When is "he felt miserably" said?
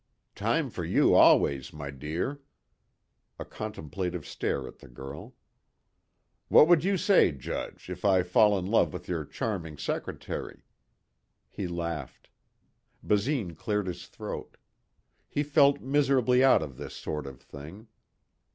15.29-16.43